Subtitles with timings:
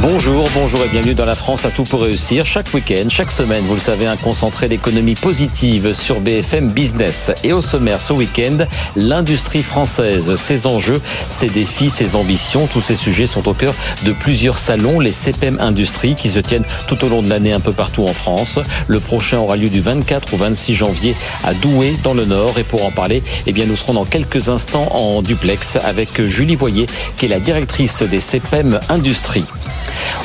[0.00, 2.46] Bonjour, bonjour et bienvenue dans la France à tout pour réussir.
[2.46, 7.30] Chaque week-end, chaque semaine, vous le savez, un concentré d'économie positive sur BFM Business.
[7.44, 8.66] Et au sommaire ce week-end,
[8.96, 11.00] l'industrie française, ses enjeux,
[11.30, 15.58] ses défis, ses ambitions, tous ces sujets sont au cœur de plusieurs salons, les CPM
[15.60, 18.58] Industrie qui se tiennent tout au long de l'année un peu partout en France.
[18.88, 21.14] Le prochain aura lieu du 24 au 26 janvier
[21.44, 22.58] à Douai dans le Nord.
[22.58, 26.56] Et pour en parler, eh bien, nous serons dans quelques instants en duplex avec Julie
[26.56, 26.86] Voyer
[27.16, 29.44] qui est la directrice des CPM Industrie.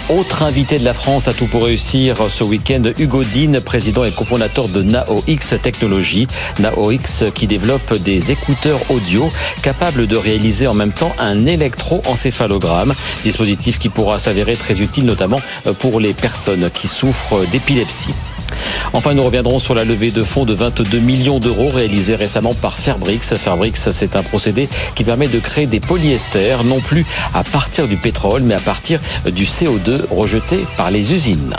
[0.10, 4.12] Autre invité de la France à tout pour réussir ce week-end, Hugo Dean, président et
[4.12, 6.28] cofondateur de NaoX Technologies.
[6.60, 9.28] NaoX qui développe des écouteurs audio
[9.64, 12.94] capables de réaliser en même temps un électroencéphalogramme,
[13.24, 15.42] dispositif qui pourra s'avérer très utile notamment
[15.80, 18.14] pour les personnes qui souffrent d'épilepsie.
[18.94, 22.80] Enfin, nous reviendrons sur la levée de fonds de 22 millions d'euros réalisée récemment par
[22.80, 23.20] Fairbrix.
[23.20, 27.98] Fairbrix, c'est un procédé qui permet de créer des polyesters, non plus à partir du
[27.98, 31.56] pétrole, mais à partir du CO2 rejeté par les usines.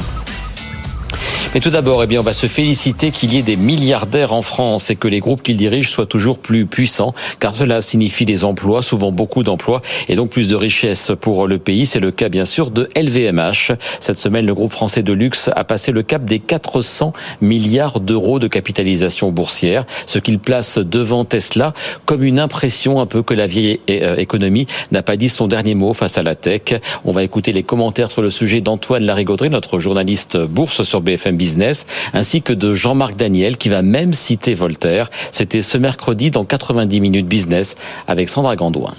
[1.54, 4.42] Mais tout d'abord, eh bien, on va se féliciter qu'il y ait des milliardaires en
[4.42, 8.44] France et que les groupes qu'ils dirigent soient toujours plus puissants, car cela signifie des
[8.44, 11.86] emplois, souvent beaucoup d'emplois, et donc plus de richesses pour le pays.
[11.86, 13.72] C'est le cas, bien sûr, de LVMH.
[13.98, 18.38] Cette semaine, le groupe français de luxe a passé le cap des 400 milliards d'euros
[18.38, 21.72] de capitalisation boursière, ce qu'il place devant Tesla
[22.04, 25.74] comme une impression un peu que la vieille euh, économie n'a pas dit son dernier
[25.74, 26.74] mot face à la tech.
[27.06, 31.37] On va écouter les commentaires sur le sujet d'Antoine Larigauderie, notre journaliste bourse sur BFM
[31.38, 35.10] Business, ainsi que de Jean-Marc Daniel qui va même citer Voltaire.
[35.32, 38.94] C'était ce mercredi dans 90 minutes business avec Sandra Gandouin.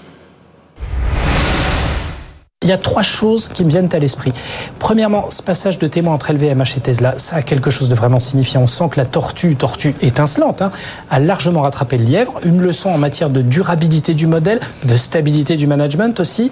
[2.70, 4.32] Il y a trois choses qui me viennent à l'esprit.
[4.78, 8.20] Premièrement, ce passage de témoin entre LVMH et Tesla, ça a quelque chose de vraiment
[8.20, 8.62] signifiant.
[8.62, 10.70] On sent que la tortue, tortue étincelante, hein,
[11.10, 12.40] a largement rattrapé le lièvre.
[12.46, 16.52] Une leçon en matière de durabilité du modèle, de stabilité du management aussi.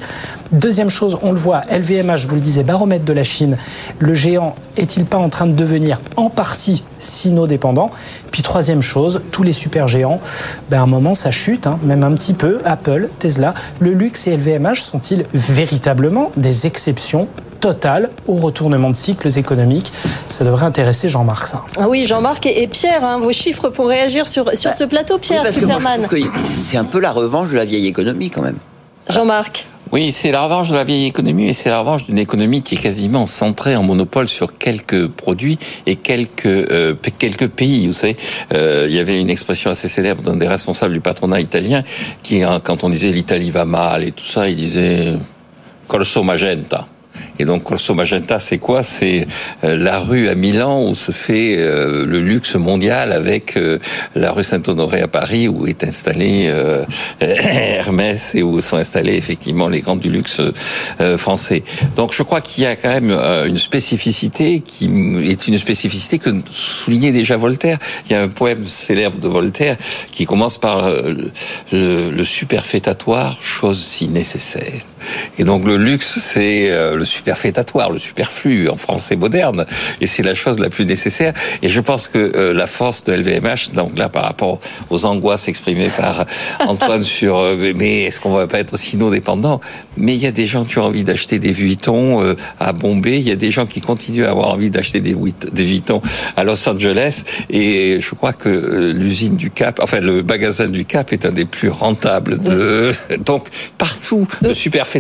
[0.52, 3.56] Deuxième chose, on le voit, LVMH, je vous le disais, baromètre de la Chine.
[4.00, 7.92] Le géant est-il pas en train de devenir en partie sino-dépendant?
[8.32, 10.20] Puis troisième chose, tous les super géants,
[10.72, 12.60] ben à un moment ça chute, hein, même un petit peu.
[12.66, 15.26] Apple, Tesla, le luxe et LVMH sont-ils
[16.36, 17.28] des exceptions
[17.60, 19.92] totales au retournement de cycles économiques.
[20.30, 21.64] Ça devrait intéresser Jean-Marc, ça.
[21.80, 25.52] Ah oui, Jean-Marc et, Pierre, hein, vos chiffres font réagir sur, sur ce plateau, Pierre
[25.52, 26.08] Superman.
[26.44, 28.58] C'est un peu la revanche de la vieille économie, quand même.
[29.10, 32.62] Jean-Marc oui, c'est la revanche de la vieille économie et c'est la revanche d'une économie
[32.62, 37.88] qui est quasiment centrée en monopole sur quelques produits et quelques euh, quelques pays.
[37.88, 38.18] Vous savez,
[38.54, 41.84] euh, il y avait une expression assez célèbre d'un des responsables du patronat italien
[42.22, 45.14] qui, quand on disait l'Italie va mal et tout ça, il disait
[45.88, 46.88] Corso Magenta.
[47.40, 48.84] Et donc Corso Magenta, c'est quoi?
[48.84, 49.28] C'est
[49.64, 53.80] euh, la rue à Milan où se fait euh, le luxe mondial avec euh,
[54.16, 56.52] la rue Saint-Honoré à Paris où est installé
[57.20, 60.42] Hermès et où sont installés effectivement les grands du luxe
[61.18, 61.64] français.
[61.96, 64.86] Donc je crois qu'il y a quand même une spécificité qui
[65.30, 67.78] est une spécificité que soulignait déjà Voltaire.
[68.06, 69.78] Il y a un poème célèbre de Voltaire
[70.12, 71.32] qui commence par le,
[72.12, 74.84] le superfétatoire, chose si nécessaire.
[75.38, 79.66] Et donc le luxe, c'est le superfétatoire, le superflu en français moderne,
[80.02, 81.34] et c'est la chose la plus nécessaire.
[81.62, 84.60] Et je pense que euh, la force de LVMH, donc là par rapport
[84.90, 86.26] aux angoisses exprimées par
[86.68, 89.60] Antoine sur euh, mais est-ce qu'on va pas être sinon dépendant
[89.98, 93.20] Mais il y a des gens qui ont envie d'acheter des Vuitton euh, à Bombay,
[93.20, 95.16] il y a des gens qui continuent à avoir envie d'acheter des,
[95.52, 96.02] des Vuitton
[96.36, 101.14] à Los Angeles, et je crois que l'usine du Cap, enfin le magasin du Cap
[101.14, 103.48] est un des plus rentables de donc
[103.78, 104.97] partout le superfétatoire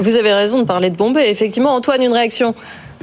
[0.00, 1.30] Vous avez raison de parler de Bombay.
[1.30, 2.54] Effectivement, Antoine, une réaction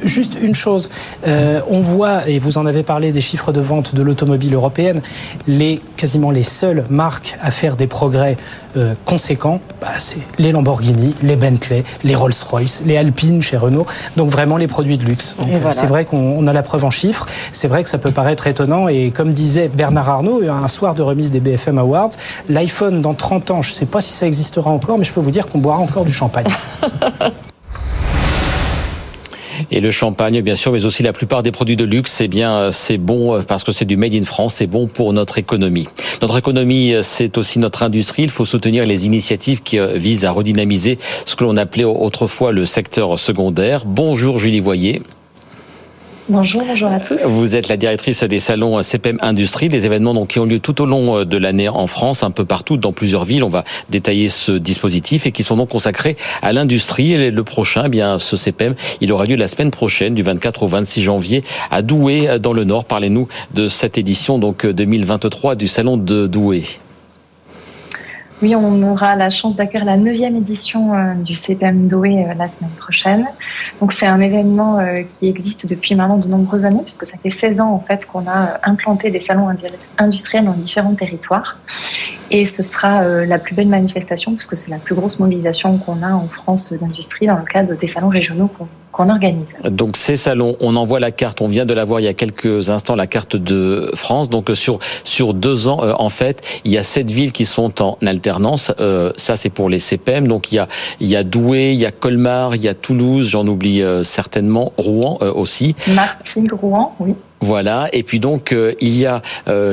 [0.03, 0.89] Juste une chose,
[1.27, 5.01] euh, on voit, et vous en avez parlé des chiffres de vente de l'automobile européenne,
[5.47, 8.37] les, quasiment les seules marques à faire des progrès
[8.77, 14.29] euh, conséquents, bah, c'est les Lamborghini, les Bentley, les Rolls-Royce, les Alpine chez Renault, donc
[14.29, 15.35] vraiment les produits de luxe.
[15.71, 18.87] C'est vrai qu'on a la preuve en chiffres, c'est vrai que ça peut paraître étonnant,
[18.87, 22.11] et comme disait Bernard Arnault, un soir de remise des BFM Awards,
[22.47, 25.21] l'iPhone dans 30 ans, je ne sais pas si ça existera encore, mais je peux
[25.21, 26.47] vous dire qu'on boira encore du champagne.
[29.71, 32.55] Et le champagne, bien sûr, mais aussi la plupart des produits de luxe, c'est bien,
[32.55, 35.37] euh, c'est bon euh, parce que c'est du made in France, c'est bon pour notre
[35.37, 35.87] économie.
[36.21, 38.23] Notre économie, euh, c'est aussi notre industrie.
[38.23, 42.65] Il faut soutenir les initiatives qui visent à redynamiser ce que l'on appelait autrefois le
[42.65, 43.83] secteur secondaire.
[43.85, 45.01] Bonjour Julie Voyer.
[46.31, 47.17] Bonjour, bonjour à tous.
[47.25, 50.79] Vous êtes la directrice des salons CPM Industrie, des événements donc, qui ont lieu tout
[50.79, 53.43] au long euh, de l'année en France, un peu partout, dans plusieurs villes.
[53.43, 57.31] On va détailler ce dispositif et qui sont donc consacrés à l'industrie.
[57.31, 60.67] Le prochain, eh bien, ce CPM, il aura lieu la semaine prochaine, du 24 au
[60.67, 62.85] 26 janvier, à Douai, dans le Nord.
[62.85, 66.63] Parlez-nous de cette édition donc 2023 du salon de Douai.
[68.41, 72.47] Oui, on aura la chance d'accueillir la neuvième édition euh, du CPM Douai euh, la
[72.47, 73.27] semaine prochaine.
[73.81, 77.31] Donc c'est un événement euh, qui existe depuis maintenant de nombreuses années, puisque ça fait
[77.31, 79.49] 16 ans en fait qu'on a implanté des salons
[79.97, 81.57] industriels dans différents territoires.
[82.31, 86.11] Et ce sera la plus belle manifestation, puisque c'est la plus grosse mobilisation qu'on a
[86.11, 88.49] en France d'industrie dans le cadre des salons régionaux
[88.91, 89.45] qu'on organise.
[89.69, 92.13] Donc ces salons, on envoie la carte, on vient de la voir il y a
[92.13, 94.29] quelques instants, la carte de France.
[94.29, 97.97] Donc sur sur deux ans, en fait, il y a sept villes qui sont en
[98.05, 98.71] alternance.
[98.79, 100.27] Euh, ça, c'est pour les CPM.
[100.27, 100.67] Donc il y a
[100.99, 104.03] il y a Douai, il y a Colmar, il y a Toulouse, j'en oublie euh,
[104.03, 105.75] certainement Rouen euh, aussi.
[105.95, 107.15] Martigues, Rouen, oui.
[107.41, 107.87] Voilà.
[107.93, 109.21] Et puis donc il y a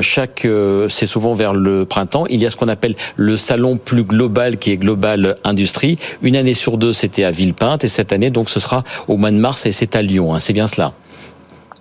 [0.01, 0.47] chaque,
[0.89, 4.57] c'est souvent vers le printemps, il y a ce qu'on appelle le salon plus global
[4.57, 5.97] qui est Global Industrie.
[6.21, 9.31] Une année sur deux, c'était à Villepinte et cette année donc ce sera au mois
[9.31, 10.33] de mars et c'est à Lyon.
[10.33, 10.39] Hein.
[10.39, 10.93] c'est bien cela.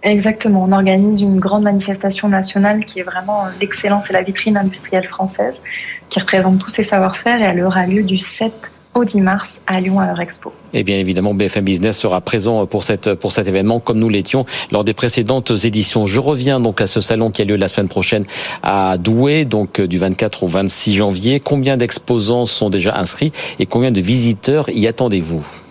[0.03, 0.65] Exactement.
[0.69, 5.61] On organise une grande manifestation nationale qui est vraiment l'excellence et la vitrine industrielle française,
[6.09, 8.53] qui représente tous ses savoir-faire et elle aura lieu du 7
[8.97, 10.53] au 10 mars à Lyon à Eurexpo.
[10.73, 12.85] Et bien évidemment, BFM Business sera présent pour,
[13.21, 16.07] pour cet événement comme nous l'étions lors des précédentes éditions.
[16.07, 18.25] Je reviens donc à ce salon qui a lieu la semaine prochaine
[18.63, 21.41] à Douai, donc du 24 au 26 janvier.
[21.41, 25.66] Combien d'exposants sont déjà inscrits et combien de visiteurs y attendez-vous?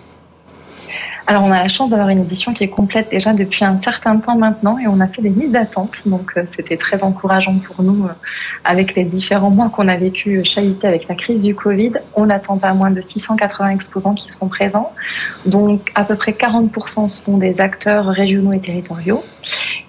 [1.28, 4.18] Alors, on a la chance d'avoir une édition qui est complète déjà depuis un certain
[4.18, 5.98] temps maintenant et on a fait des listes d'attente.
[6.06, 8.10] Donc, euh, c'était très encourageant pour nous euh,
[8.64, 11.94] avec les différents mois qu'on a vécu euh, chahutés avec la crise du Covid.
[12.14, 14.92] On n'attend pas moins de 680 exposants qui seront présents.
[15.48, 19.24] Donc, à peu près 40% seront des acteurs régionaux et territoriaux.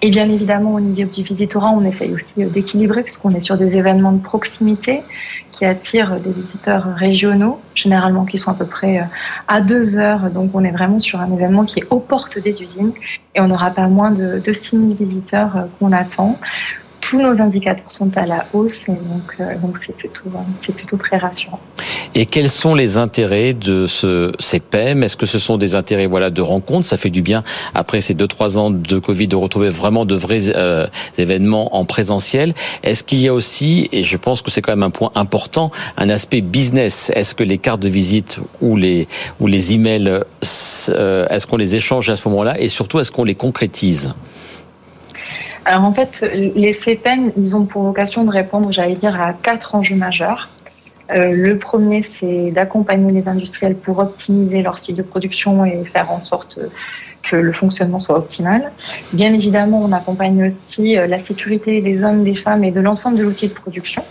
[0.03, 3.77] Et bien évidemment, au niveau du visitorat, on essaye aussi d'équilibrer puisqu'on est sur des
[3.77, 5.01] événements de proximité
[5.51, 9.03] qui attirent des visiteurs régionaux, généralement qui sont à peu près euh,
[9.47, 10.29] à deux heures.
[10.29, 12.91] Donc on est vraiment sur un événement qui est aux portes des usines
[13.33, 16.37] et on n'aura pas moins de, de 6 000 visiteurs euh, qu'on attend
[17.01, 21.59] tous nos indicateurs sont à la hausse, donc euh, donc c'est plutôt très rassurant.
[22.15, 26.29] Et quels sont les intérêts de ce CPM Est-ce que ce sont des intérêts voilà
[26.29, 29.69] de rencontre Ça fait du bien après ces deux trois ans de Covid de retrouver
[29.69, 32.53] vraiment de vrais euh, événements en présentiel.
[32.83, 35.71] Est-ce qu'il y a aussi, et je pense que c'est quand même un point important,
[35.97, 37.11] un aspect business?
[37.15, 39.07] Est-ce que les cartes de visite ou les
[39.73, 40.07] emails,
[40.89, 42.59] euh, est-ce qu'on les échange à ce moment-là?
[42.59, 44.13] Et surtout, est-ce qu'on les concrétise?
[45.67, 49.75] Alors en fait, les CPM, ils ont pour vocation de répondre, j'allais dire, à quatre
[49.75, 50.47] enjeux majeurs.
[51.11, 56.09] Euh, le premier, c'est d'accompagner les industriels pour optimiser leur site de production et faire
[56.09, 56.57] en sorte
[57.29, 58.71] que le fonctionnement soit optimal.
[59.11, 63.17] Bien évidemment, on accompagne aussi euh, la sécurité des hommes, des femmes et de l'ensemble
[63.17, 64.05] de l'outil de production.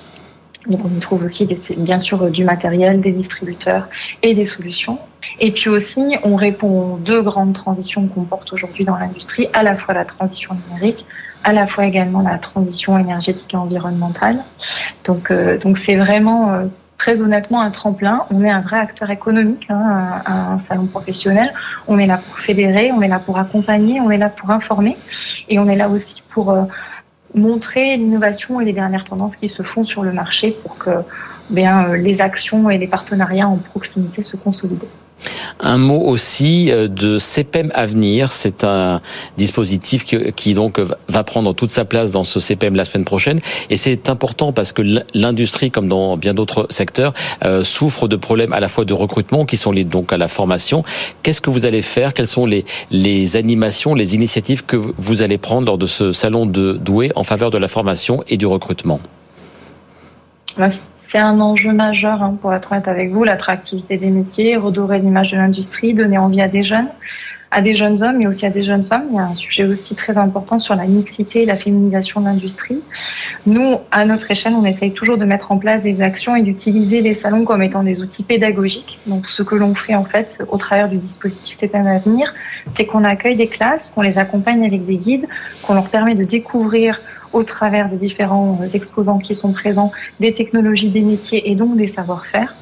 [0.67, 1.49] Donc on y trouve aussi
[1.79, 3.89] bien sûr du matériel, des distributeurs
[4.23, 4.99] et des solutions.
[5.41, 9.63] Et puis aussi, on répond aux deux grandes transitions qu'on porte aujourd'hui dans l'industrie, à
[9.63, 11.07] la fois la transition numérique,
[11.47, 14.43] à la fois également la transition énergétique et environnementale.
[15.05, 16.67] Donc, euh, donc c'est vraiment euh,
[16.99, 18.25] très honnêtement un tremplin.
[18.33, 21.55] On est un vrai acteur économique, hein, un, salon professionnel.
[21.87, 24.97] On est là pour fédérer, on est là pour accompagner, on est là pour informer,
[25.49, 26.65] et on est là aussi pour euh,
[27.33, 30.91] montrer l'innovation et les dernières tendances qui se font sur le marché pour que
[31.49, 34.89] bien les actions et les partenariats en proximité se consolident.
[35.67, 38.31] Un mot aussi euh, de CPM Avenir.
[38.31, 39.01] C'est un
[39.37, 40.79] dispositif qui, donc
[41.09, 43.41] va prendre toute sa place dans ce CPM la semaine prochaine.
[43.69, 44.83] Et c'est important parce que
[45.13, 49.45] l'industrie, comme dans bien d'autres secteurs, euh, souffre de problèmes à la fois de recrutement
[49.45, 50.85] qui sont liés donc à la formation.
[51.25, 52.15] Qu'est-ce que vous allez faire?
[52.15, 56.47] Quelles sont les, les animations, les initiatives que vous allez prendre lors de ce salon
[56.47, 59.01] de Douai en faveur de la formation et du recrutement?
[61.17, 65.33] C'est un enjeu majeur, hein, pour être honnête avec vous, l'attractivité des métiers, redorer l'image
[65.33, 66.89] de l'industrie, donner envie à des jeunes,
[67.51, 69.07] à des jeunes hommes, mais aussi à des jeunes femmes.
[69.11, 72.27] Il y a un sujet aussi très important sur la mixité et la féminisation de
[72.27, 72.83] l'industrie.
[73.47, 77.01] Nous, à notre échelle, on essaye toujours de mettre en place des actions et d'utiliser
[77.01, 78.99] les salons comme étant des outils pédagogiques.
[79.07, 82.35] Donc, ce que l'on fait en fait au travers du dispositif CPM Avenir,
[82.73, 85.27] c'est qu'on accueille des classes, qu'on les accompagne avec des guides,
[85.63, 87.01] qu'on leur permet de découvrir
[87.37, 91.89] au travers des différents exposants qui sont présents, des technologies, des métiers et donc des
[91.89, 92.55] savoir-faire.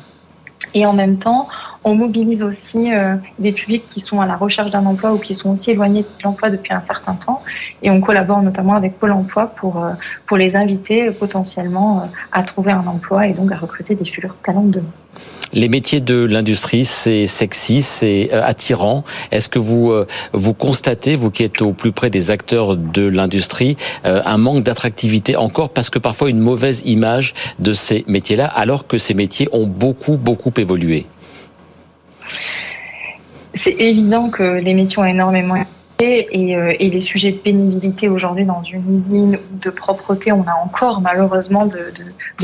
[0.74, 1.46] Et en même temps,
[1.84, 5.34] on mobilise aussi euh, des publics qui sont à la recherche d'un emploi ou qui
[5.34, 7.42] sont aussi éloignés de l'emploi depuis un certain temps.
[7.82, 9.92] Et on collabore notamment avec Pôle emploi pour, euh,
[10.26, 14.36] pour les inviter potentiellement euh, à trouver un emploi et donc à recruter des futurs
[14.42, 14.92] talents de demain.
[15.54, 19.04] Les métiers de l'industrie, c'est sexy, c'est attirant.
[19.30, 19.94] Est-ce que vous
[20.32, 25.36] vous constatez, vous qui êtes au plus près des acteurs de l'industrie, un manque d'attractivité
[25.36, 29.66] encore parce que parfois une mauvaise image de ces métiers-là, alors que ces métiers ont
[29.66, 31.06] beaucoup beaucoup évolué?
[33.54, 35.64] C'est évident que les métiers ont énormément
[36.00, 40.54] et, euh, et, les sujets de pénibilité aujourd'hui dans une usine de propreté, on a
[40.64, 41.92] encore malheureusement de,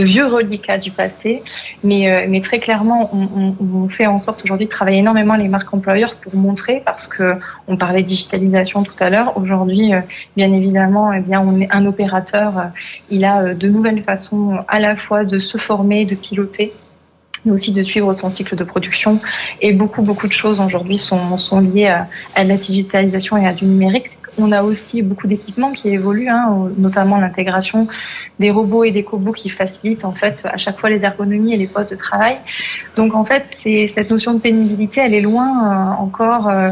[0.02, 1.42] vieux reliquats du passé.
[1.82, 6.14] Mais, euh, très clairement, on, fait en sorte aujourd'hui de travailler énormément les marques employeurs
[6.14, 7.34] pour montrer, parce que
[7.66, 9.36] on parlait digitalisation tout à l'heure.
[9.36, 10.00] Aujourd'hui, euh,
[10.36, 12.70] bien évidemment, eh bien, un opérateur.
[13.10, 16.72] il a de nouvelles façons à la fois de se former, de piloter
[17.44, 19.20] mais aussi de suivre son cycle de production.
[19.60, 21.92] Et beaucoup, beaucoup de choses aujourd'hui sont, sont liées
[22.34, 24.18] à, la digitalisation et à du numérique.
[24.38, 27.88] On a aussi beaucoup d'équipements qui évoluent, hein, notamment l'intégration
[28.40, 31.58] des robots et des cobots qui facilitent en fait à chaque fois les ergonomies et
[31.58, 32.38] les postes de travail.
[32.96, 36.70] Donc en fait, c'est cette notion de pénibilité, elle est loin euh, encore, euh,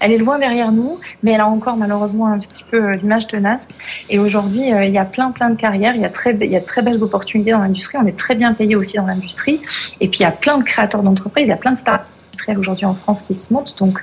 [0.00, 3.26] elle est loin derrière nous, mais elle a encore malheureusement un petit peu euh, l'image
[3.26, 3.66] tenace.
[4.08, 6.56] Et aujourd'hui, il y a plein plein de carrières, il y a très il y
[6.56, 7.98] a très belles opportunités dans l'industrie.
[8.00, 9.60] On est très bien payé aussi dans l'industrie.
[10.08, 12.84] Puis il y a plein de créateurs d'entreprises, il y a plein de industrielles aujourd'hui
[12.86, 13.78] en France qui se montent.
[13.78, 14.02] Donc,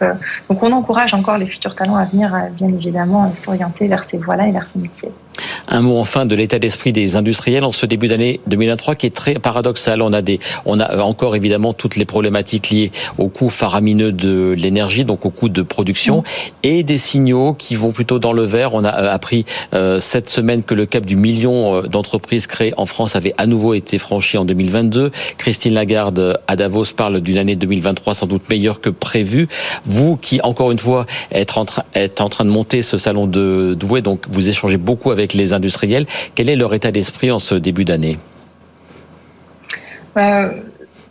[0.49, 4.47] donc on encourage encore les futurs talents à venir, bien évidemment, s'orienter vers ces voies-là
[4.47, 5.11] et vers ces métiers.
[5.67, 9.15] Un mot enfin de l'état d'esprit des industriels en ce début d'année 2023 qui est
[9.15, 10.01] très paradoxal.
[10.01, 14.53] On a des, on a encore évidemment toutes les problématiques liées au coût faramineux de
[14.57, 16.23] l'énergie, donc au coût de production,
[16.63, 18.73] et des signaux qui vont plutôt dans le vert.
[18.73, 22.73] On a euh, appris euh, cette semaine que le cap du million euh, d'entreprises créées
[22.77, 25.11] en France avait à nouveau été franchi en 2022.
[25.37, 29.47] Christine Lagarde à Davos parle d'une année 2023 sans doute meilleure que prévu.
[29.85, 31.65] Vous qui encore une fois êtes en
[32.29, 36.05] train de monter ce salon de Douai, donc vous échangez beaucoup avec les industriels.
[36.35, 38.17] Quel est leur état d'esprit en ce début d'année?
[40.17, 40.49] Euh,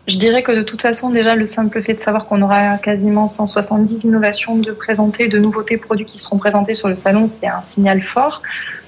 [0.07, 3.27] Je dirais que de toute façon, déjà, le simple fait de savoir qu'on aura quasiment
[3.27, 7.63] 170 innovations de présenter, de nouveautés produits qui seront présentés sur le salon, c'est un
[7.63, 8.43] signal fort.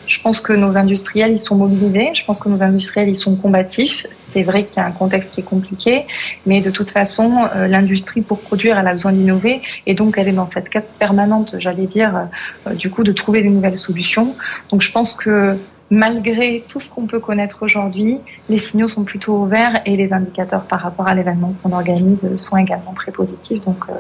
[0.07, 2.11] Je pense que nos industriels, ils sont mobilisés.
[2.15, 4.07] Je pense que nos industriels, ils sont combatifs.
[4.13, 6.07] C'est vrai qu'il y a un contexte qui est compliqué,
[6.47, 9.63] mais de toute façon, euh, l'industrie, pour produire, elle a besoin d'innover.
[9.87, 12.29] Et donc, elle est dans cette quête permanente, j'allais dire,
[12.67, 14.35] euh, du coup, de trouver de nouvelles solutions.
[14.71, 15.57] Donc, je pense que
[15.91, 20.63] malgré tout ce qu'on peut connaître aujourd'hui, les signaux sont plutôt ouverts et les indicateurs
[20.63, 23.65] par rapport à l'événement qu'on organise sont également très positifs.
[23.65, 23.93] Donc, euh,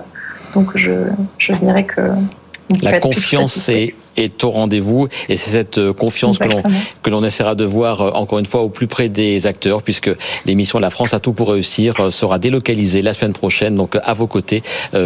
[0.54, 0.90] donc je,
[1.38, 2.00] je dirais que
[2.82, 5.08] la confiance est, est, au rendez-vous.
[5.28, 6.62] Et c'est cette euh, confiance que l'on
[7.02, 10.11] que l'on essaiera de voir euh, encore une fois au plus près des acteurs puisque
[10.44, 13.75] l'émission La France a tout pour réussir euh, sera délocalisée la semaine prochaine.
[13.75, 14.62] Donc à vos côtés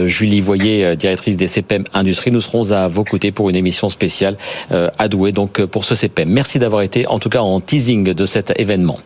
[0.06, 2.30] Julie Voyer directrice des CPM Industrie.
[2.30, 4.36] Nous serons à vos côtés pour une émission spéciale
[4.70, 8.26] à Douai donc pour ce CPM merci d'avoir été en tout cas en teasing de
[8.26, 8.98] cet événement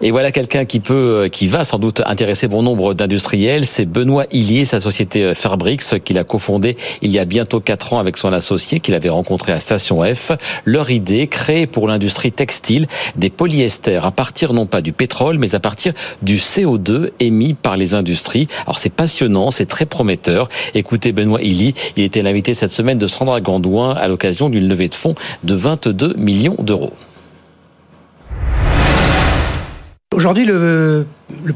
[0.00, 3.66] et voilà quelqu'un qui peut, euh, qui va sans doute intéresser bon nombre d'industriels.
[3.66, 7.92] C'est Benoît Illier, sa société euh, Fairbrix, qu'il a cofondé il y a bientôt quatre
[7.92, 10.32] ans avec son associé qu'il avait rencontré à Station F.
[10.64, 15.54] Leur idée, créer pour l'industrie textile des polyesters à partir non pas du pétrole, mais
[15.54, 18.46] à partir du CO2 émis par les industries.
[18.66, 20.48] Alors c'est passionnant, c'est très prometteur.
[20.74, 24.88] Écoutez Benoît Illy, il était l'invité cette semaine de Sandra Gandouin à l'occasion d'une levée
[24.88, 26.92] de fonds de 22 millions d'euros.
[30.22, 31.04] Aujourd'hui, le,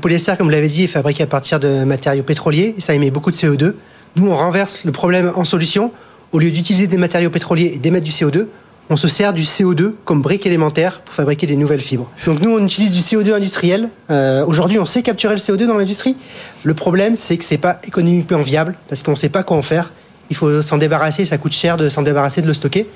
[0.01, 3.13] polyester, comme vous l'avez dit, est fabriqué à partir de matériaux pétroliers et ça émet
[3.13, 3.75] beaucoup de CO2.
[4.17, 5.93] Nous, on renverse le problème en solution.
[6.33, 8.47] Au lieu d'utiliser des matériaux pétroliers et d'émettre du CO2,
[8.91, 12.11] on se sert du CO2 comme brique élémentaire pour fabriquer des nouvelles fibres.
[12.27, 13.89] Donc nous, on utilise du CO2 industriel.
[14.11, 16.17] Euh, aujourd'hui, on sait capturer le CO2 dans l'industrie.
[16.65, 19.63] Le problème, c'est que c'est pas économiquement viable parce qu'on ne sait pas quoi en
[19.63, 19.93] faire.
[20.29, 22.89] Il faut s'en débarrasser, ça coûte cher de s'en débarrasser, de le stocker.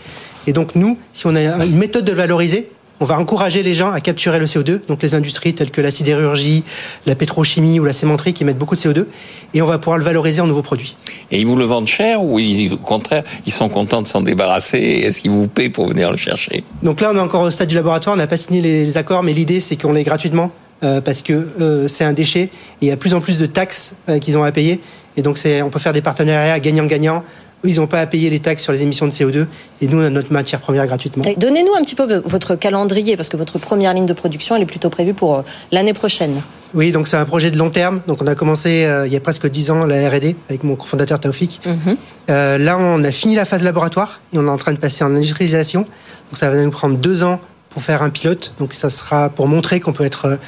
[0.49, 3.75] Et donc nous, si on a une méthode de le valoriser, on va encourager les
[3.75, 6.65] gens à capturer le CO2, donc les industries telles que la sidérurgie,
[7.07, 9.07] la pétrochimie ou la cimenterie qui mettent beaucoup de CO2,
[9.55, 10.97] et on va pouvoir le valoriser en nouveaux produits.
[11.31, 14.79] Et ils vous le vendent cher ou au contraire, ils sont contents de s'en débarrasser
[14.79, 16.63] Est-ce qu'ils vous paient pour venir le chercher?
[16.83, 19.23] Donc là, on est encore au stade du laboratoire, on n'a pas signé les accords,
[19.23, 20.53] mais l'idée c'est qu'on l'ait gratuitement.
[20.83, 23.45] Euh, parce que euh, c'est un déchet et il y a plus en plus de
[23.45, 24.81] taxes euh, qu'ils ont à payer.
[25.17, 27.25] Et donc, on peut faire des partenariats gagnant-gagnant
[27.65, 29.47] ils n'ont pas à payer les taxes sur les émissions de CO2
[29.81, 31.25] et nous, on a notre matière première gratuitement.
[31.37, 34.67] Donnez-nous un petit peu votre calendrier parce que votre première ligne de production, elle est
[34.67, 36.41] plutôt prévue pour euh, l'année prochaine.
[36.73, 38.01] Oui, donc c'est un projet de long terme.
[38.07, 40.77] Donc on a commencé euh, il y a presque 10 ans la R&D avec mon
[40.77, 41.61] cofondateur Taufik.
[41.67, 41.97] Mhm.
[42.31, 45.05] Euh, là, on a fini la phase laboratoire et on est en train de passer
[45.05, 45.81] en industrialisation.
[45.83, 47.41] Donc ça va nous prendre deux ans
[47.71, 48.55] pour faire un pilote.
[48.59, 50.39] Donc ça sera pour montrer qu'on peut être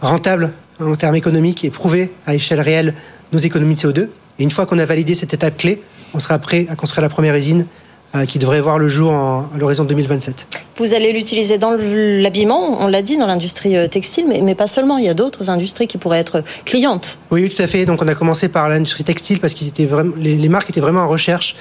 [0.00, 2.94] rentable en termes économiques et prouver à échelle réelle
[3.32, 4.08] nos économies de CO2.
[4.38, 5.82] Et une fois qu'on a validé cette étape clé,
[6.14, 7.66] on sera prêt à construire la première usine
[8.14, 10.46] euh, qui devrait voir le jour à l'horizon 2027.
[10.76, 14.98] Vous allez l'utiliser dans l'habillement, on l'a dit, dans l'industrie euh, textile, mais, pas seulement.
[14.98, 17.18] Il y a d'autres industries qui pourraient être clientes.
[17.32, 17.86] Oui, tout à fait.
[17.86, 21.08] Donc on a commencé par l'industrie textile parce étaient vraiment, les, marques étaient vraiment en
[21.08, 21.56] recherche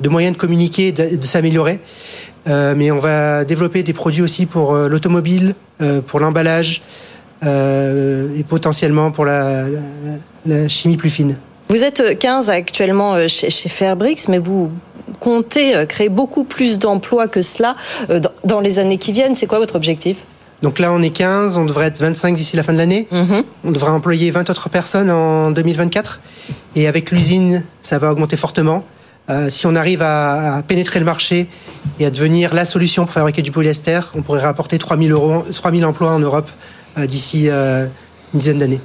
[0.00, 1.80] de moyens de communiquer, de, de s'améliorer.
[2.46, 5.54] Euh, mais on va développer des produits aussi pour l'automobile,
[6.06, 6.80] pour l'emballage
[7.42, 9.66] et potentiellement pour la
[10.68, 11.36] chimie plus fine.
[11.68, 14.70] Vous êtes 15 actuellement euh, chez, chez Fairbrix, mais vous
[15.20, 17.74] comptez créer beaucoup plus d'emplois que cela
[18.44, 19.34] dans les années qui viennent.
[19.34, 20.18] C'est quoi votre objectif?
[20.62, 23.06] Donc là, on est 15, on devrait être 25 d'ici la fin de l'année.
[23.10, 23.44] Mhm.
[23.64, 26.20] On devrait employer 20 autres personnes en 2024.
[26.74, 28.84] Et avec l'usine, ça va augmenter fortement.
[29.30, 31.48] Euh, si on arrive à, pénétrer le marché
[32.00, 35.84] et à devenir la solution pour fabriquer du polyester, on pourrait rapporter 3000, euros, 3000
[35.84, 36.48] emplois en Europe
[36.96, 37.86] euh, d'ici euh,
[38.32, 38.80] une dizaine d'années.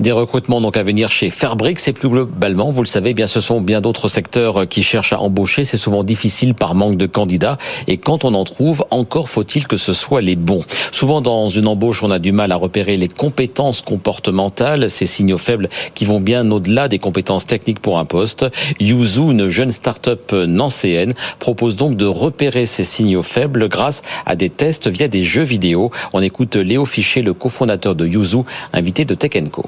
[0.00, 3.42] Des recrutements donc à venir chez Fairbricks et plus globalement, vous le savez, bien ce
[3.42, 5.66] sont bien d'autres secteurs qui cherchent à embaucher.
[5.66, 9.76] C'est souvent difficile par manque de candidats et quand on en trouve, encore faut-il que
[9.76, 10.64] ce soit les bons.
[10.90, 15.36] Souvent dans une embauche, on a du mal à repérer les compétences comportementales, ces signaux
[15.36, 18.46] faibles qui vont bien au-delà des compétences techniques pour un poste.
[18.80, 24.48] Yuzu, une jeune start-up nancéenne, propose donc de repérer ces signaux faibles grâce à des
[24.48, 25.90] tests via des jeux vidéo.
[26.14, 28.38] On écoute Léo Fichet, le cofondateur de Yuzu,
[28.72, 29.66] invité de Tech Co.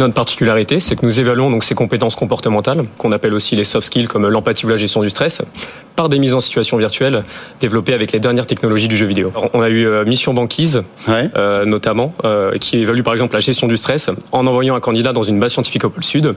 [0.00, 3.86] Notre particularité, c'est que nous évaluons donc ces compétences comportementales, qu'on appelle aussi les soft
[3.86, 5.40] skills comme l'empathie ou la gestion du stress,
[5.94, 7.22] par des mises en situation virtuelle
[7.60, 9.32] développées avec les dernières technologies du jeu vidéo.
[9.52, 13.68] on a eu euh, Mission Banquise, euh, notamment, euh, qui évalue par exemple la gestion
[13.68, 16.34] du stress en envoyant un candidat dans une base scientifique au pôle Sud.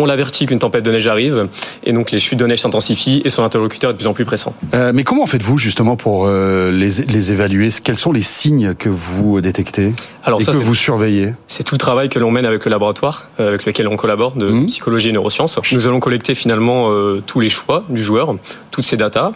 [0.00, 1.48] On l'avertit qu'une tempête de neige arrive,
[1.84, 4.24] et donc les chutes de neige s'intensifient et son interlocuteur est de plus en plus
[4.24, 4.54] pressant.
[4.94, 7.68] mais comment faites-vous justement pour les, les, évaluer?
[7.82, 9.92] Quels sont les signes que vous détectez
[10.24, 11.34] Alors, et que vous surveillez?
[11.46, 14.48] C'est tout le travail que l'on mène avec le laboratoire avec lequel on collabore de
[14.48, 14.66] mmh.
[14.66, 15.58] psychologie et neurosciences.
[15.72, 16.90] Nous allons collecter finalement
[17.26, 18.34] tous les choix du joueur,
[18.70, 19.32] toutes ces data.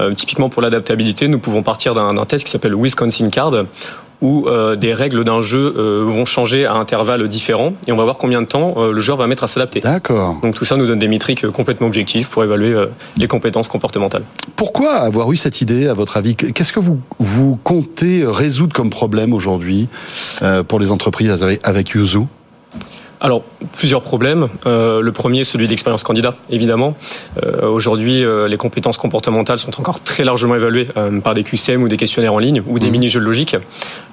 [0.00, 3.64] Euh, typiquement pour l'adaptabilité, nous pouvons partir d'un test qui s'appelle Wisconsin Card
[4.20, 8.04] où euh, des règles d'un jeu euh, vont changer à intervalles différents et on va
[8.04, 9.80] voir combien de temps le joueur va mettre à s'adapter.
[9.80, 10.38] D'accord.
[10.42, 12.74] Donc tout ça nous donne des métriques complètement objectives pour évaluer
[13.16, 14.22] les compétences comportementales.
[14.56, 16.34] Pourquoi avoir eu cette idée, à votre avis?
[16.36, 19.88] Qu'est-ce que vous, vous comptez résoudre comme problème aujourd'hui
[20.68, 22.20] pour les entreprises avec Yuzu?
[23.20, 24.48] Alors, plusieurs problèmes.
[24.66, 26.96] Euh, le premier, celui d'expérience candidat, évidemment.
[27.42, 31.82] Euh, Aujourd'hui, euh, les compétences comportementales sont encore très largement évaluées euh, par des QCM
[31.82, 32.92] ou des questionnaires en ligne ou des mmh.
[32.92, 33.56] mini-jeux de logique.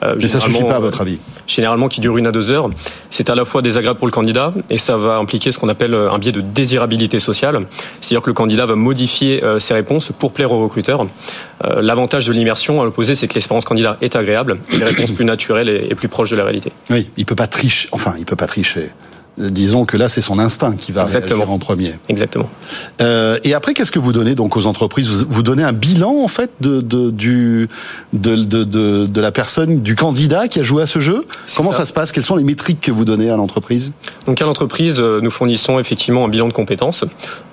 [0.04, 1.20] Euh, Mais ça suffit pas, à votre avis?
[1.46, 2.70] Généralement, qui durent une à deux heures.
[3.12, 5.94] C'est à la fois désagréable pour le candidat et ça va impliquer ce qu'on appelle
[5.94, 7.68] un biais de désirabilité sociale.
[8.02, 11.06] C'est-à-dire que le candidat va modifier ses réponses pour plaire au recruteur.
[11.64, 15.26] L'avantage de l'immersion, à l'opposé, c'est que l'expérience candidat est agréable et les réponses plus
[15.26, 16.72] naturelles et, et plus proches de la réalité.
[16.90, 17.88] Oui, il peut pas tricher.
[17.92, 18.92] Enfin, il peut pas tricher
[19.38, 21.40] disons que là, c'est son instinct qui va Exactement.
[21.40, 21.94] réagir en premier.
[22.10, 22.50] Exactement.
[23.02, 25.10] Euh, et après, qu'est-ce que vous donnez donc aux entreprises?
[25.10, 27.68] Vous, vous, donnez un bilan en fait de de, du,
[28.14, 31.26] de, de, de, de la personne, du candidat qui a joué à ce jeu?
[31.56, 31.86] Comment ça.
[31.86, 32.12] se passe?
[32.12, 33.94] Quelles sont les métriques que vous donnez à l'entreprise?
[34.26, 37.04] Donc à l'entreprise, euh, nous fournissons effectivement un bilan de compétences,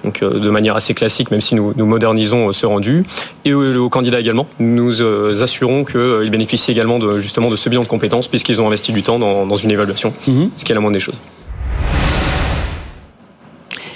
[0.04, 3.04] donc euh, de manière assez classique, même si nous, nous modernisons ce rendu,
[3.44, 4.46] et aux, candidats également.
[4.58, 5.02] Nous
[5.42, 9.02] assurons qu'ils bénéficient également de justement de ce bilan de compétences puisqu'ils ont investi du
[9.02, 10.50] temps dans, dans une évaluation, mhm.
[10.56, 11.18] ce qui est la moindre des choses.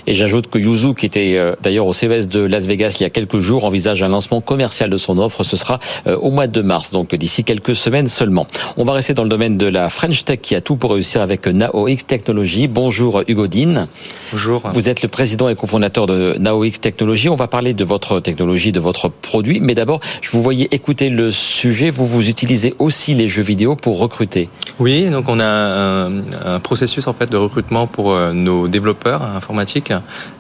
[0.07, 3.07] Et j'ajoute que Yuzu, qui était euh, d'ailleurs au CES de Las Vegas il y
[3.07, 5.43] a quelques jours, envisage un lancement commercial de son offre.
[5.43, 8.47] Ce sera euh, au mois de mars, donc d'ici quelques semaines seulement.
[8.77, 11.23] On va rester dans le domaine de la French Tech qui a tout pour réussir
[11.23, 12.69] avec NaoX Technologies.
[12.69, 13.89] Bonjour Hugo Dean.
[14.31, 14.63] Bonjour.
[14.73, 17.29] Vous êtes le président et cofondateur de NaoX Technologies.
[17.29, 19.61] On va parler de votre technologie, de votre produit.
[19.61, 21.91] Mais d'abord, je vous voyais écouter le sujet.
[21.91, 24.49] Vous vous utilisez aussi les jeux vidéo pour recruter.
[24.79, 26.13] Oui, donc on a un,
[26.45, 29.93] un processus en fait de recrutement pour euh, nos développeurs informatiques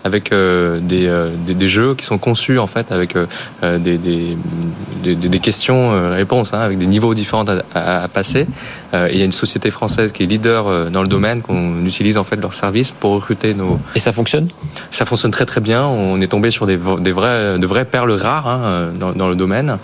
[0.04, 3.26] avec euh, euh, des, des, jeux qui sont conçus en fait avec euh,
[3.78, 4.36] des, des,
[5.14, 8.46] des questions-réponses, hein, avec des niveaux différents à, à passer.
[8.92, 12.16] Et il y a une société française qui est leader dans le domaine, qu'on utilise
[12.16, 13.78] en fait leur service pour recruter nos.
[13.94, 14.48] Et ça fonctionne?
[14.90, 15.86] Ça fonctionne très très bien.
[15.86, 19.36] On est tombé sur des, des vrais, de vraies perles rares hein, dans, dans, le
[19.36, 19.78] domaine.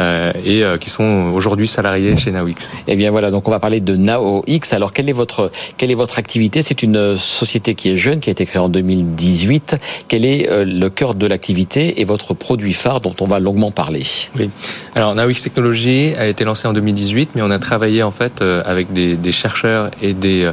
[0.00, 2.70] Euh, et euh, qui sont aujourd'hui salariés chez NaoX.
[2.88, 4.72] Eh bien voilà, donc on va parler de NaoX.
[4.72, 6.62] Alors quelle est votre quelle est votre activité?
[6.62, 9.76] C'est une société qui est jeune, qui a été créée en 2018.
[10.08, 13.70] Quel est euh, le cœur de l'activité et votre produit phare dont on va longuement
[13.70, 14.04] parler?
[14.36, 14.50] Oui.
[14.96, 18.92] Alors NaoX Technologies a été lancé en 2018, mais on a travaillé en fait avec
[18.92, 20.50] des, des chercheurs et des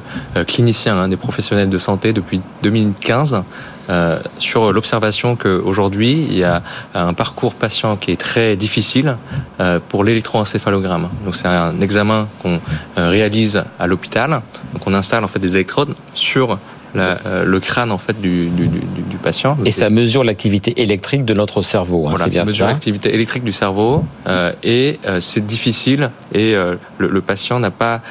[0.48, 3.42] cliniciens, hein, des professionnels de santé depuis 2015
[3.90, 6.62] euh, sur l'observation qu'aujourd'hui, il y a
[6.94, 9.18] un parcours patient qui est très difficile
[9.60, 11.10] euh, pour l'électroencéphalogramme.
[11.26, 12.60] Donc c'est un examen qu'on
[12.98, 14.42] euh, réalise à l'hôpital.
[14.74, 16.58] Donc on installe en fait des électrodes sur
[16.98, 19.58] euh, le crâne en fait du, du, du, du patient.
[19.66, 22.08] Et ça mesure l'activité électrique de notre cerveau.
[22.08, 27.08] Hein, voilà, ça mesure l'activité électrique du cerveau euh, et euh, c'est difficile et le,
[27.08, 28.02] le, patient n'a pas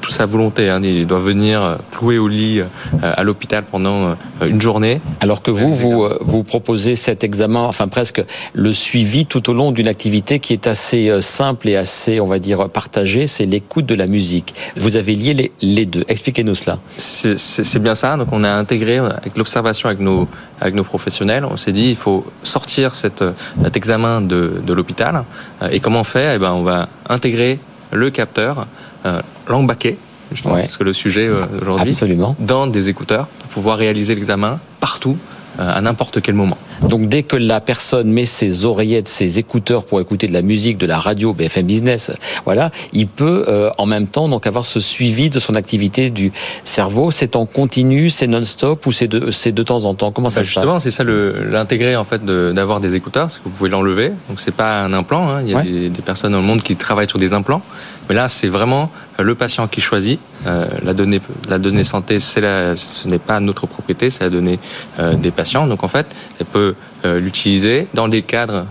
[0.00, 0.68] toute sa volonté.
[0.68, 0.80] Hein.
[0.82, 2.62] il doit venir clouer au lit
[3.02, 5.00] à l'hôpital pendant une journée.
[5.20, 8.22] Alors que vous, vous, vous proposez cet examen, enfin presque
[8.52, 12.38] le suivi tout au long d'une activité qui est assez simple et assez, on va
[12.38, 14.54] dire, partagée, c'est l'écoute de la musique.
[14.76, 16.04] Vous avez lié les, les deux.
[16.08, 16.78] Expliquez-nous cela.
[16.96, 18.16] C'est bien ça.
[18.16, 20.28] Donc on a intégré avec l'observation avec nos,
[20.60, 23.24] avec nos professionnels, on s'est dit il faut sortir cette,
[23.62, 25.24] cet examen de, de l'hôpital.
[25.70, 26.36] Et comment on fait?
[26.36, 27.58] Eh ben, On va intégrer
[27.94, 28.66] le capteur
[29.06, 29.22] euh,
[29.62, 29.96] baquet,
[30.32, 31.96] justement, parce que le sujet euh, aujourd'hui,
[32.38, 35.16] dans des écouteurs pour pouvoir réaliser l'examen partout
[35.60, 36.58] euh, à n'importe quel moment.
[36.82, 40.78] Donc dès que la personne met ses oreillettes, ses écouteurs pour écouter de la musique,
[40.78, 42.10] de la radio, BFM Business,
[42.44, 46.32] voilà, il peut euh, en même temps donc avoir ce suivi de son activité du
[46.64, 47.10] cerveau.
[47.10, 50.12] C'est en continu, c'est non-stop ou c'est de, c'est de temps en temps?
[50.12, 50.62] Comment ça bah, se passe?
[50.62, 54.12] Justement, c'est ça l'intégrer en fait d'avoir des écouteurs, parce que vous pouvez l'enlever.
[54.28, 55.28] Donc c'est pas un implant.
[55.28, 55.42] Hein.
[55.42, 57.62] Il y a des, des, personnes dans le monde qui travaillent sur des implants,
[58.08, 60.18] mais là c'est vraiment le patient qui choisit.
[60.46, 62.42] Euh, la donnée, la donnée santé, c'est
[62.74, 64.58] ce n'est pas notre propriété, c'est la donnée
[64.98, 65.66] euh, des patients.
[65.66, 66.06] Donc en fait,
[66.38, 66.63] elle peut
[67.04, 68.66] euh, l'utiliser dans des cadres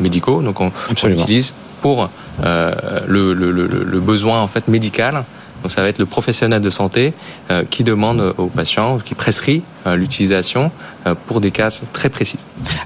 [0.00, 0.42] médicaux.
[0.42, 0.70] Donc on,
[1.04, 2.10] l'utilise pour
[2.42, 5.24] le, le, le, besoin en fait médical
[5.66, 7.12] donc ça va être le professionnel de santé
[7.50, 10.70] euh, qui demande aux patients, qui prescrit euh, l'utilisation
[11.08, 12.38] euh, pour des cas très précis.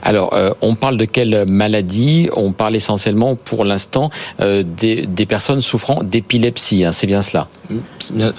[0.03, 2.31] Alors, on parle de quelle maladie?
[2.35, 7.49] On parle essentiellement pour l'instant des, des, personnes souffrant d'épilepsie, hein, c'est bien cela?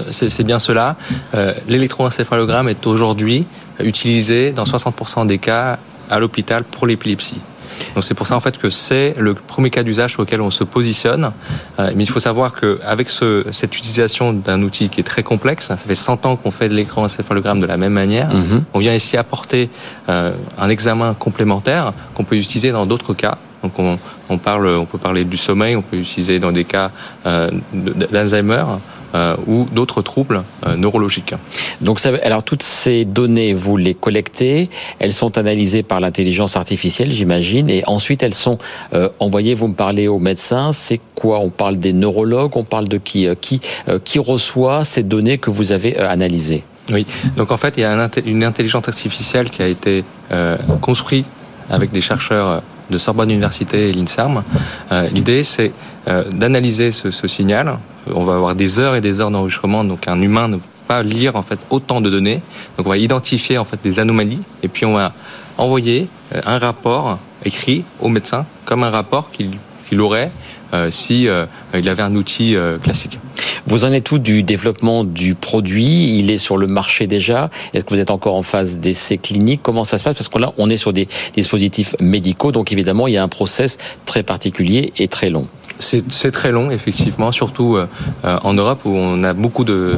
[0.09, 0.95] C'est bien cela.
[1.67, 3.45] L'électroencéphalogramme est aujourd'hui
[3.79, 5.77] utilisé dans 60% des cas
[6.09, 7.41] à l'hôpital pour l'épilepsie.
[7.95, 10.51] Donc c'est pour ça en fait que c'est le premier cas d'usage sur lequel on
[10.51, 11.31] se positionne.
[11.79, 15.67] Euh, mais il faut savoir qu'avec ce, cette utilisation d'un outil qui est très complexe,
[15.67, 18.63] ça fait 100 ans qu'on fait de l'électroencéphalogramme de la même manière, mhm.
[18.73, 19.69] on vient ici apporter
[20.09, 23.37] euh, un examen complémentaire qu'on peut utiliser dans d'autres cas.
[23.63, 26.89] Donc on, on, parle, on peut parler du sommeil, on peut l'utiliser dans des cas
[27.25, 28.63] euh, d'Alzheimer.
[29.13, 31.35] Euh, ou d'autres troubles euh, neurologiques.
[31.81, 34.69] Donc, ça, alors toutes ces données, vous les collectez,
[34.99, 38.57] elles sont analysées par l'intelligence artificielle, j'imagine, et ensuite elles sont
[38.93, 39.53] euh, envoyées.
[39.53, 41.39] Vous me parlez aux médecins, c'est quoi?
[41.39, 43.59] On parle des neurologues, on parle de qui qui
[44.05, 46.63] qui reçoit ces données que vous avez analysées?
[46.89, 50.05] Oui, donc en fait, il y a une intelligence artificielle qui a été
[50.79, 51.27] construite
[51.69, 54.43] avec des chercheurs de Sorbonne Université et l'INSERM.
[55.11, 55.71] L'idée, c'est
[56.31, 57.77] d'analyser ce, ce, signal
[58.07, 61.03] on va avoir des heures et des heures d'enregistrement, donc un humain ne peut pas
[61.03, 62.41] lire en fait autant de données.
[62.77, 65.13] Donc on va identifier en fait des anomalies et puis on va
[65.57, 70.31] envoyer euh, un rapport écrit au médecin comme un rapport qu'il aurait
[70.73, 73.19] euh, si euh, il avait un outil classique.
[73.67, 76.17] Vous en êtes tout du développement du produit?
[76.19, 77.49] Il est sur le marché déjà.
[77.73, 80.15] Est-ce que vous êtes encore en phase d'essai clinique Comment ça se passe?
[80.15, 83.27] Parce que là, on est sur des dispositifs médicaux, donc évidemment, il y a un
[83.27, 85.47] process très particulier et très long.
[85.81, 87.87] C'est très long, effectivement, surtout euh,
[88.23, 89.97] en Europe où on a beaucoup de,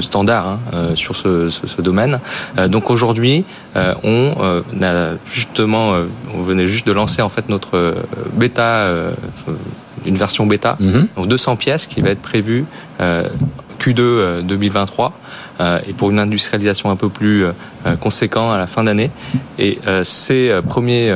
[0.00, 2.20] standards hein, euh, sur ce, domaine.
[2.58, 3.44] Euh, donc aujourd'hui,
[3.74, 4.32] on
[4.82, 5.92] a justement,
[6.34, 7.94] on venait juste de lancer en fait notre
[8.34, 8.88] bêta,
[10.04, 11.08] une version bêta, mhm.
[11.16, 12.64] donc 200 pièces qui va être prévue
[13.00, 15.12] Q2 2023
[15.86, 17.44] et pour une industrialisation un peu plus
[18.00, 19.10] conséquent à la fin d'année.
[19.58, 21.12] Et ces premiers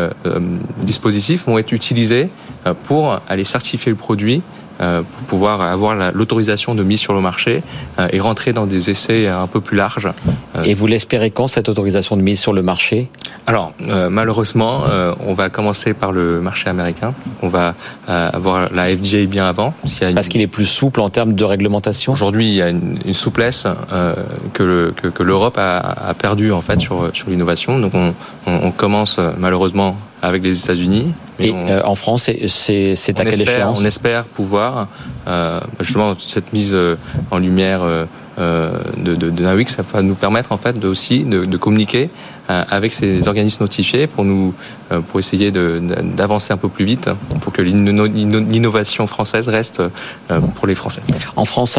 [0.82, 2.30] dispositifs vont être utilisés
[2.68, 4.42] euh, pour aller certifier le produit euh,
[4.78, 7.62] pour pouvoir avoir l'autorisation de mise sur le marché
[7.98, 10.08] euh, et rentrer dans des essais un peu plus larges.
[10.64, 13.08] Et vous l'espérez quand cette autorisation de mise sur le marché?
[13.46, 13.72] Alors
[14.10, 14.84] malheureusement,
[15.26, 17.14] on va commencer par le marché américain.
[17.42, 17.74] On va
[18.06, 19.72] avoir la FDA bien avant.
[20.14, 22.12] Parce qu'il est plus souple en termes de réglementation?
[22.12, 23.66] Aujourd'hui, il y a une, souplesse
[24.52, 27.78] que l'Europe que, a, a perdu en fait sur sur l'innovation.
[27.78, 28.12] Donc on,
[28.46, 31.14] on commence malheureusement avec les États-Unis.
[31.38, 34.88] Et euh, en France, c'est à quelle échéance On espère pouvoir,
[35.26, 36.96] euh, justement, cette mise euh,
[37.30, 38.06] en lumière euh,
[38.38, 42.08] de, de, de Nawik, ça va nous permettre en fait de, aussi de, de communiquer
[42.50, 44.54] euh, avec ces organismes notifiés pour nous
[44.92, 49.82] euh, pour essayer d'avancer un peu plus vite pour que l'innovation française reste
[50.56, 51.02] pour les Français.
[51.36, 51.78] En France,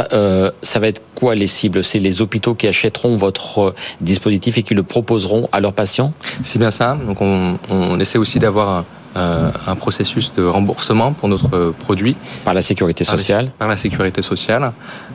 [0.62, 1.84] ça va être quoi les cibles?
[1.84, 6.14] C'est les hôpitaux qui achèteront votre dispositif et qui le proposeront à leurs patients?
[6.44, 6.98] C'est bien ça.
[7.08, 8.84] Donc on, on essaie aussi d'avoir
[9.16, 12.16] euh, un processus de remboursement pour notre produit.
[12.46, 14.72] Par la sécurité sociale Par la, sécurité sociale.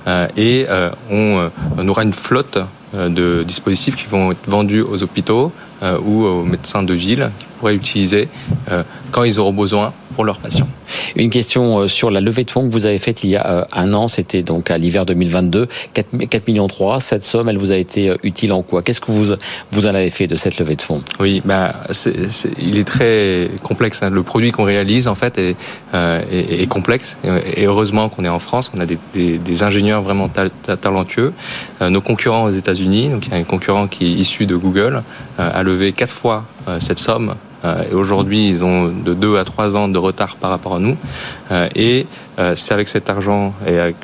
[0.09, 2.59] Euh, et euh, on, on, aura une flotte
[2.93, 5.53] de dispositifs qui vont être vendus aux hôpitaux
[5.83, 8.29] ou aux médecins de ville qui pourraient utiliser
[9.11, 10.69] quand ils auront besoin pour leurs patients.
[11.17, 13.93] Une question sur la levée de fonds que vous avez faite il y a un
[13.95, 17.01] an, c'était donc à l'hiver 2022, 4, 4 millions 3.
[17.01, 18.83] Cette somme, elle vous a été utile en quoi?
[18.83, 19.35] Qu'est-ce que vous
[19.71, 21.03] vous en avez fait de cette levée de fonds?
[21.21, 21.75] Oui, bah,
[22.59, 24.03] il est très complexe.
[24.03, 24.11] Hein.
[24.11, 27.19] Le produit qu'on réalise, en fait, est, complexe.
[27.57, 30.29] Et heureusement qu'on est en France, on a des, ingénieurs vraiment
[30.81, 31.33] talentueux.
[31.81, 35.03] nos concurrents aux États-Unis, donc il y a un concurrent qui est issu de Google,
[35.39, 36.45] a levé quatre fois
[36.81, 37.54] cette somme euh,
[37.91, 40.97] et aujourd'hui, ils ont de 2 à 3 ans de retard par rapport à nous.
[41.51, 42.07] Euh, et
[42.39, 43.97] euh, c'est avec cet argent et avec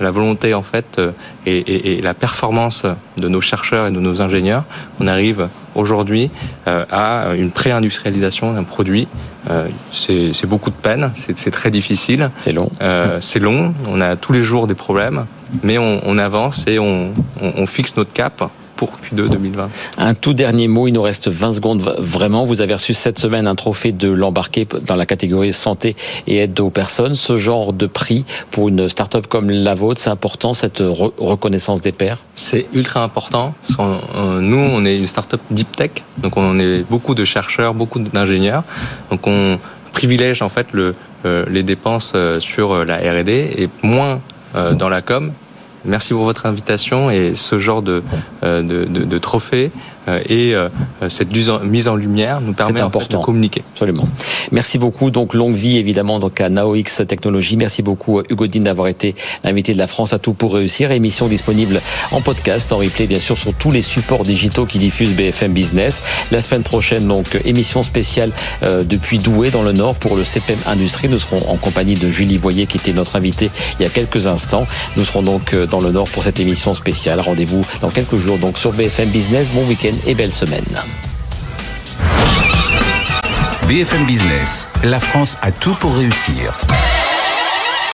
[0.00, 1.00] la volonté en fait
[1.44, 2.86] et, la performance
[3.18, 4.64] de nos chercheurs et de nos ingénieurs,
[4.98, 6.30] on arrive aujourd'hui
[6.66, 9.08] à une pré-industrialisation d'un produit.
[9.90, 12.30] c'est beaucoup de peine, c'est très difficile.
[12.38, 12.70] C'est long.
[13.20, 13.74] c'est long.
[13.90, 15.26] On a tous les jours des problèmes,
[15.62, 18.50] mais on, avance et on, on fixe notre cap
[18.80, 19.68] pour Q2 2020.
[19.98, 22.46] Un tout dernier mot, il nous reste 20 secondes vraiment.
[22.46, 26.58] Vous avez reçu cette semaine un trophée de l'embarqué dans la catégorie santé et aide
[26.60, 27.14] aux personnes.
[27.14, 31.92] Ce genre de prix pour une start-up comme la vôtre, c'est important cette reconnaissance des
[31.92, 32.22] pairs?
[32.34, 33.52] C'est ultra important.
[33.78, 38.62] nous, on est une start-up deep tech, donc on est beaucoup de chercheurs, beaucoup d'ingénieurs.
[39.10, 39.58] Donc on
[39.92, 40.94] privilège en fait le,
[41.26, 44.22] euh, les dépenses euh, sur euh, la R&D et moins
[44.54, 45.32] dans la com
[45.84, 48.02] Merci pour votre invitation et ce genre de,
[48.42, 49.70] euh, de, trophée
[50.08, 50.68] et euh,
[51.08, 51.28] cette
[51.62, 53.62] mise en lumière nous permet en fait de communiquer.
[53.72, 54.08] Absolument.
[54.50, 55.10] Merci beaucoup.
[55.10, 57.56] Donc longue vie évidemment donc à NaoX Technologies.
[57.56, 60.90] Merci beaucoup Hugo Dean d'avoir été l'invité de la France à tout pour réussir.
[60.90, 61.80] Émission disponible
[62.12, 66.02] en podcast, en replay bien sûr sur tous les supports digitaux qui diffusent BFM Business.
[66.32, 68.32] La semaine prochaine donc émission spéciale
[68.62, 71.08] depuis Douai dans le Nord pour le CPM Industrie.
[71.08, 74.26] Nous serons en compagnie de Julie Voyer qui était notre invitée il y a quelques
[74.26, 74.66] instants.
[74.96, 77.20] Nous serons donc dans le Nord pour cette émission spéciale.
[77.20, 79.48] Rendez-vous dans quelques jours donc sur BFM Business.
[79.54, 79.64] Bon
[80.06, 80.64] et belle semaine.
[83.66, 86.52] BFM Business, la France a tout pour réussir.